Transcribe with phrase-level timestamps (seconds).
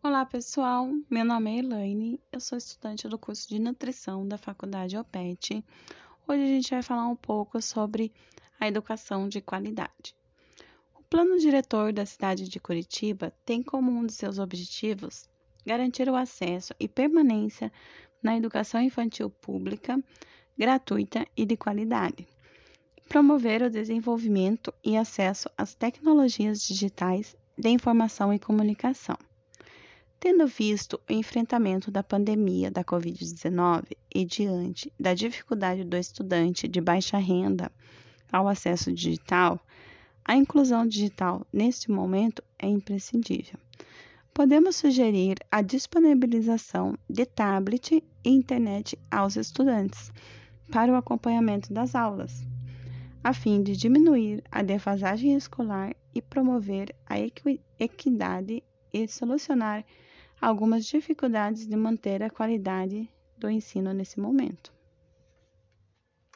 [0.00, 4.96] Olá pessoal, meu nome é Elaine, eu sou estudante do curso de nutrição da Faculdade
[4.96, 5.64] OPET.
[6.26, 8.12] Hoje a gente vai falar um pouco sobre
[8.60, 10.14] a educação de qualidade.
[10.94, 15.28] O plano diretor da cidade de Curitiba tem como um de seus objetivos
[15.66, 17.72] garantir o acesso e permanência
[18.22, 20.00] na educação infantil pública,
[20.56, 22.24] gratuita e de qualidade.
[23.08, 29.18] Promover o desenvolvimento e acesso às tecnologias digitais de informação e comunicação
[30.20, 36.80] Tendo visto o enfrentamento da pandemia da Covid-19 e diante da dificuldade do estudante de
[36.80, 37.70] baixa renda
[38.32, 39.64] ao acesso digital,
[40.24, 43.60] a inclusão digital neste momento é imprescindível.
[44.34, 50.12] Podemos sugerir a disponibilização de tablet e internet aos estudantes
[50.72, 52.44] para o acompanhamento das aulas,
[53.22, 57.14] a fim de diminuir a defasagem escolar e promover a
[57.78, 59.84] equidade e solucionar
[60.40, 64.72] algumas dificuldades de manter a qualidade do ensino nesse momento.